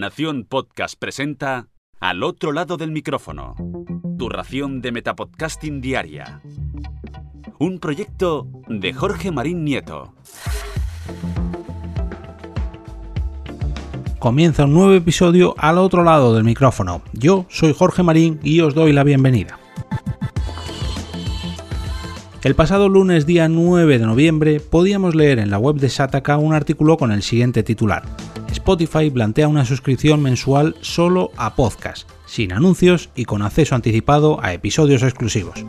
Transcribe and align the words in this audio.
Nación 0.00 0.46
Podcast 0.48 0.94
presenta 0.98 1.68
Al 2.00 2.22
otro 2.22 2.52
lado 2.52 2.78
del 2.78 2.90
micrófono. 2.90 3.54
Tu 4.18 4.30
ración 4.30 4.80
de 4.80 4.92
Metapodcasting 4.92 5.82
Diaria. 5.82 6.40
Un 7.58 7.78
proyecto 7.80 8.48
de 8.66 8.94
Jorge 8.94 9.30
Marín 9.30 9.62
Nieto. 9.62 10.14
Comienza 14.18 14.64
un 14.64 14.72
nuevo 14.72 14.94
episodio 14.94 15.54
al 15.58 15.76
otro 15.76 16.02
lado 16.02 16.34
del 16.34 16.44
micrófono. 16.44 17.02
Yo 17.12 17.44
soy 17.50 17.74
Jorge 17.74 18.02
Marín 18.02 18.40
y 18.42 18.60
os 18.60 18.74
doy 18.74 18.94
la 18.94 19.04
bienvenida. 19.04 19.58
El 22.42 22.54
pasado 22.54 22.88
lunes 22.88 23.26
día 23.26 23.50
9 23.50 23.98
de 23.98 24.06
noviembre 24.06 24.60
podíamos 24.60 25.14
leer 25.14 25.38
en 25.38 25.50
la 25.50 25.58
web 25.58 25.76
de 25.76 25.90
Sataka 25.90 26.38
un 26.38 26.54
artículo 26.54 26.96
con 26.96 27.12
el 27.12 27.22
siguiente 27.22 27.62
titular. 27.62 28.04
Spotify 28.70 29.10
plantea 29.10 29.48
una 29.48 29.64
suscripción 29.64 30.22
mensual 30.22 30.76
solo 30.80 31.32
a 31.36 31.56
podcast, 31.56 32.08
sin 32.24 32.52
anuncios 32.52 33.10
y 33.16 33.24
con 33.24 33.42
acceso 33.42 33.74
anticipado 33.74 34.38
a 34.44 34.52
episodios 34.52 35.02
exclusivos 35.02 35.64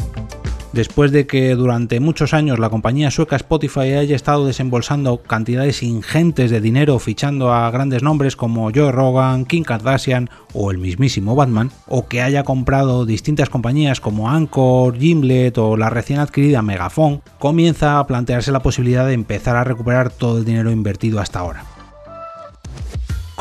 después 0.71 1.11
de 1.11 1.25
que 1.25 1.55
durante 1.55 1.99
muchos 1.99 2.35
años 2.35 2.59
la 2.59 2.69
compañía 2.69 3.09
sueca 3.09 3.35
Spotify 3.35 3.93
haya 3.93 4.15
estado 4.15 4.45
desembolsando 4.45 5.17
cantidades 5.17 5.81
ingentes 5.81 6.51
de 6.51 6.61
dinero 6.61 6.99
fichando 6.99 7.51
a 7.51 7.71
grandes 7.71 8.03
nombres 8.03 8.35
como 8.35 8.71
Joe 8.73 8.91
Rogan, 8.91 9.45
Kim 9.45 9.63
Kardashian 9.63 10.29
o 10.53 10.69
el 10.69 10.77
mismísimo 10.77 11.35
Batman, 11.35 11.71
o 11.87 12.07
que 12.07 12.21
haya 12.21 12.43
comprado 12.43 13.07
distintas 13.07 13.49
compañías 13.49 13.99
como 13.99 14.29
Anchor, 14.29 14.95
Gimlet 14.97 15.57
o 15.57 15.75
la 15.75 15.89
recién 15.89 16.19
adquirida 16.19 16.61
Megafon, 16.61 17.23
comienza 17.39 17.97
a 17.97 18.05
plantearse 18.05 18.51
la 18.51 18.61
posibilidad 18.61 19.07
de 19.07 19.13
empezar 19.13 19.55
a 19.55 19.63
recuperar 19.63 20.11
todo 20.11 20.37
el 20.37 20.45
dinero 20.45 20.69
invertido 20.69 21.19
hasta 21.19 21.39
ahora. 21.39 21.80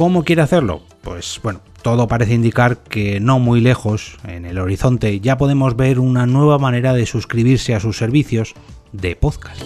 ¿Cómo 0.01 0.25
quiere 0.25 0.41
hacerlo? 0.41 0.81
Pues 1.03 1.39
bueno, 1.43 1.61
todo 1.83 2.09
parece 2.09 2.33
indicar 2.33 2.79
que 2.79 3.21
no 3.21 3.39
muy 3.39 3.61
lejos, 3.61 4.17
en 4.27 4.47
el 4.47 4.59
horizonte, 4.59 5.21
ya 5.21 5.37
podemos 5.37 5.77
ver 5.77 5.99
una 5.99 6.25
nueva 6.25 6.59
manera 6.59 6.95
de 6.95 7.05
suscribirse 7.05 7.75
a 7.75 7.81
sus 7.81 7.99
servicios 7.99 8.55
de 8.93 9.15
podcast. 9.15 9.61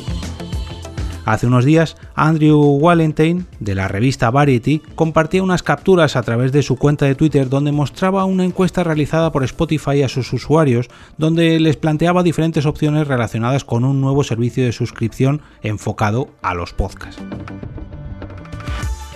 Hace 1.25 1.47
unos 1.47 1.65
días, 1.65 1.97
Andrew 2.17 2.59
Wallenstein, 2.59 3.47
de 3.61 3.77
la 3.77 3.87
revista 3.87 4.33
Variety, 4.33 4.83
compartía 4.97 5.41
unas 5.41 5.63
capturas 5.63 6.17
a 6.17 6.23
través 6.25 6.51
de 6.51 6.65
su 6.65 6.75
cuenta 6.75 7.07
de 7.07 7.15
Twitter 7.15 7.49
donde 7.49 7.71
mostraba 7.71 8.25
una 8.25 8.45
encuesta 8.45 8.83
realizada 8.83 9.31
por 9.31 9.45
Spotify 9.45 10.03
a 10.03 10.09
sus 10.09 10.33
usuarios, 10.33 10.89
donde 11.17 11.61
les 11.61 11.77
planteaba 11.77 12.25
diferentes 12.25 12.67
opciones 12.67 13.07
relacionadas 13.07 13.63
con 13.63 13.85
un 13.85 14.01
nuevo 14.01 14.25
servicio 14.25 14.65
de 14.65 14.73
suscripción 14.73 15.43
enfocado 15.63 16.31
a 16.43 16.55
los 16.55 16.73
podcasts. 16.73 17.23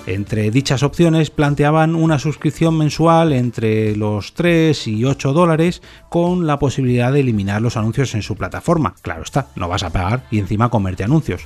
Entre 0.09 0.51
dichas 0.51 0.83
opciones 0.83 1.29
planteaban 1.29 1.95
una 1.95 2.19
suscripción 2.19 2.79
mensual 2.79 3.31
entre 3.35 3.95
los 3.95 4.33
3 4.33 4.89
y 4.89 5.05
8 5.05 5.35
dólares 5.35 5.83
con 6.09 6.47
la 6.47 6.59
posibilidad 6.59 7.13
de 7.13 7.21
eliminar 7.21 7.61
los 7.61 7.77
anuncios 7.77 8.15
en 8.15 8.23
su 8.23 8.35
plataforma. 8.35 8.95
Claro 9.03 9.23
está, 9.23 9.49
no 9.55 9.69
vas 9.69 9.83
a 9.83 9.91
pagar 9.91 10.25
y 10.31 10.39
encima 10.39 10.71
comerte 10.71 11.05
anuncios. 11.05 11.43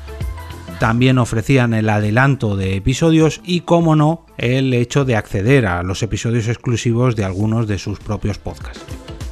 También 0.78 1.18
ofrecían 1.18 1.74
el 1.74 1.88
adelanto 1.88 2.56
de 2.56 2.77
episodios 2.77 3.40
y, 3.42 3.62
como 3.62 3.96
no, 3.96 4.27
el 4.38 4.72
hecho 4.74 5.05
de 5.05 5.16
acceder 5.16 5.66
a 5.66 5.83
los 5.83 6.05
episodios 6.05 6.46
exclusivos 6.46 7.16
de 7.16 7.24
algunos 7.24 7.66
de 7.66 7.78
sus 7.78 7.98
propios 7.98 8.38
podcasts. 8.38 8.84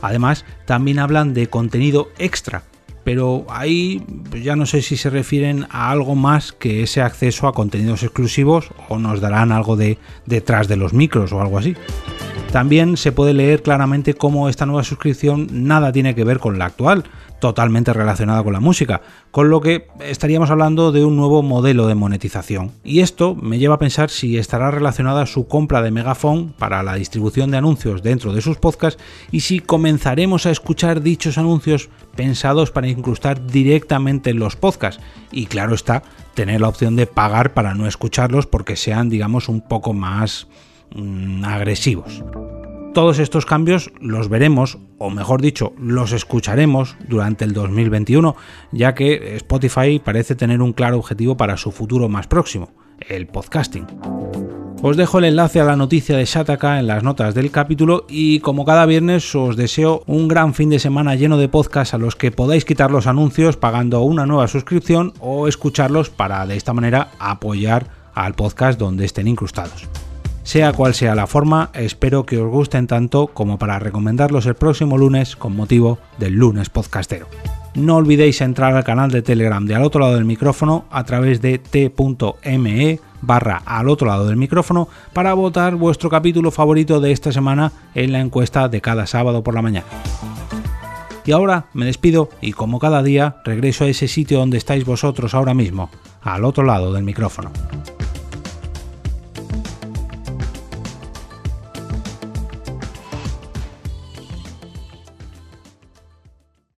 Además, 0.03 0.45
también 0.67 0.99
hablan 0.99 1.35
de 1.35 1.47
contenido 1.47 2.09
extra, 2.19 2.65
pero 3.05 3.47
ahí 3.49 4.03
pues 4.31 4.45
ya 4.45 4.57
no 4.57 4.67
sé 4.67 4.83
si 4.83 4.97
se 4.97 5.11
refieren 5.11 5.67
a 5.71 5.91
algo 5.91 6.15
más 6.15 6.53
que 6.53 6.83
ese 6.83 7.01
acceso 7.01 7.49
a 7.49 7.53
contenidos 7.53 8.03
exclusivos 8.03 8.71
o 8.89 8.99
nos 8.99 9.21
darán 9.21 9.53
algo 9.53 9.77
de 9.77 9.99
detrás 10.27 10.69
de 10.69 10.77
los 10.77 10.93
micros 10.93 11.33
o 11.33 11.41
algo 11.41 11.59
así. 11.59 11.77
También 12.53 12.97
se 12.97 13.13
puede 13.13 13.33
leer 13.33 13.63
claramente 13.63 14.15
cómo 14.15 14.49
esta 14.49 14.67
nueva 14.67 14.83
suscripción 14.83 15.47
nada 15.53 15.93
tiene 15.93 16.17
que 16.17 16.25
ver 16.25 16.41
con 16.41 16.59
la 16.59 16.65
actual, 16.65 17.05
totalmente 17.41 17.93
relacionada 17.93 18.43
con 18.43 18.53
la 18.53 18.61
música, 18.61 19.03
con 19.31 19.51
lo 19.51 19.61
que 19.61 19.87
estaríamos 20.01 20.51
hablando 20.51 20.93
de 20.93 21.05
un 21.05 21.17
nuevo 21.17 21.43
modelo 21.43 21.87
de 21.87 21.95
monetización. 21.95 22.73
Y 22.85 23.01
esto 23.01 23.35
me 23.35 23.59
lleva 23.59 23.77
a 23.77 23.79
pensar 23.79 24.11
si 24.11 24.37
estará 24.37 24.71
relacionada 24.71 25.27
su 25.27 25.49
compra 25.49 25.81
de 25.83 25.91
Megafon 25.91 26.53
para 26.59 26.83
la 26.83 26.95
distribución 26.95 27.51
de 27.51 27.57
anuncios 27.57 28.03
dentro 28.03 28.33
de 28.33 28.43
sus 28.43 28.59
podcasts 28.59 29.03
y 29.31 29.41
si 29.41 29.61
comenzaremos 29.61 30.47
a 30.47 30.51
escuchar 30.51 31.03
dichos 31.03 31.39
anuncios 31.39 31.89
pensados 32.15 32.71
para 32.71 32.89
incrustar 32.89 33.47
directamente 33.47 34.31
en 34.31 34.39
los 34.39 34.57
podcasts. 34.57 35.03
Y 35.33 35.47
claro 35.47 35.75
está, 35.75 36.03
tener 36.35 36.61
la 36.61 36.69
opción 36.69 36.97
de 36.97 37.07
pagar 37.07 37.55
para 37.55 37.75
no 37.75 37.87
escucharlos 37.87 38.47
porque 38.47 38.77
sean, 38.77 39.09
digamos, 39.09 39.49
un 39.49 39.61
poco 39.61 39.93
más 39.93 40.47
mm, 40.95 41.45
agresivos. 41.45 42.23
Todos 42.95 43.21
estos 43.21 43.47
cambios 43.47 43.93
los 44.01 44.29
veremos, 44.29 44.79
o 44.99 45.11
mejor 45.11 45.41
dicho, 45.41 45.73
los 45.79 46.11
escucharemos 46.11 46.97
durante 47.09 47.45
el 47.45 47.53
2021, 47.53 48.35
ya 48.73 48.95
que 48.95 49.37
Spotify 49.37 50.01
parece 50.05 50.35
tener 50.35 50.61
un 50.61 50.73
claro 50.73 50.99
objetivo 50.99 51.37
para 51.37 51.57
su 51.57 51.71
futuro 51.71 52.09
más 52.09 52.27
próximo, 52.27 52.71
el 53.09 53.29
podcasting. 53.29 53.87
Os 54.83 54.97
dejo 54.97 55.19
el 55.19 55.27
enlace 55.27 55.61
a 55.61 55.65
la 55.65 55.77
noticia 55.77 56.17
de 56.17 56.25
Shataka 56.25 56.81
en 56.81 56.89
las 56.89 57.05
notas 57.05 57.33
del 57.35 57.53
capítulo 57.53 58.07
y 58.09 58.41
como 58.41 58.65
cada 58.65 58.87
viernes 58.87 59.35
os 59.37 59.57
deseo 59.57 60.03
un 60.07 60.27
gran 60.27 60.53
fin 60.53 60.71
de 60.71 60.81
semana 60.81 61.15
lleno 61.15 61.37
de 61.37 61.49
podcasts 61.49 61.95
a 61.95 61.99
los 61.99 62.17
que 62.17 62.33
podáis 62.33 62.65
quitar 62.65 62.91
los 62.91 63.07
anuncios 63.07 63.57
pagando 63.57 64.01
una 64.01 64.27
nueva 64.27 64.49
suscripción 64.49 65.13
o 65.21 65.47
escucharlos 65.47 66.11
para 66.11 66.45
de 66.47 66.57
esta 66.57 66.73
manera 66.73 67.11
apoyar 67.21 67.89
al 68.15 68.35
podcast 68.35 68.81
donde 68.81 69.05
estén 69.05 69.29
incrustados. 69.29 69.87
Sea 70.51 70.73
cual 70.73 70.95
sea 70.95 71.15
la 71.15 71.29
forma, 71.29 71.71
espero 71.75 72.27
que 72.27 72.37
os 72.37 72.51
gusten 72.51 72.89
tanto 72.89 73.29
como 73.29 73.57
para 73.57 73.79
recomendarlos 73.79 74.47
el 74.47 74.57
próximo 74.57 74.99
lunes 74.99 75.37
con 75.37 75.55
motivo 75.55 76.01
del 76.19 76.35
lunes 76.35 76.71
podcastero. 76.71 77.29
No 77.77 77.95
olvidéis 77.95 78.41
entrar 78.41 78.75
al 78.75 78.83
canal 78.83 79.13
de 79.13 79.23
Telegram 79.23 79.65
de 79.65 79.77
al 79.77 79.85
otro 79.85 80.01
lado 80.01 80.17
del 80.17 80.25
micrófono 80.25 80.87
a 80.91 81.05
través 81.05 81.41
de 81.41 81.59
t.me 81.59 82.99
barra 83.23 83.63
al 83.65 83.89
otro 83.89 84.09
lado 84.09 84.27
del 84.27 84.37
micrófono 84.37 84.89
para 85.13 85.35
votar 85.35 85.77
vuestro 85.77 86.11
capítulo 86.11 86.51
favorito 86.51 87.01
de 87.01 87.13
esta 87.13 87.31
semana 87.31 87.71
en 87.95 88.11
la 88.11 88.19
encuesta 88.19 88.69
de 88.69 88.81
cada 88.81 89.07
sábado 89.07 89.45
por 89.45 89.55
la 89.55 89.63
mañana. 89.63 89.87
Y 91.25 91.31
ahora 91.31 91.67
me 91.75 91.87
despido 91.87 92.29
y 92.41 92.55
como 92.55 92.81
cada 92.81 93.05
día 93.05 93.37
regreso 93.45 93.85
a 93.85 93.89
ese 93.89 94.09
sitio 94.09 94.41
donde 94.41 94.59
estáis 94.59 94.85
vosotros 94.85 95.33
ahora 95.33 95.55
mismo, 95.55 95.91
al 96.23 96.45
otro 96.45 96.65
lado 96.65 96.93
del 96.93 97.05
micrófono. 97.05 97.53